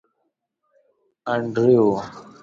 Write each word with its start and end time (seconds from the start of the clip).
انډریو. 1.33 1.87